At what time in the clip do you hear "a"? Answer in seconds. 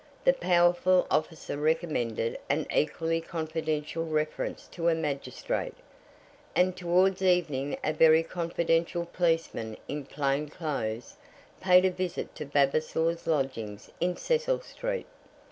4.89-4.95, 7.83-7.93, 11.85-11.91